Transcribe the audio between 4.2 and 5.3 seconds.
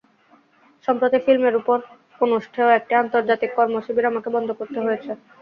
বন্ধ করতে হয়েছে।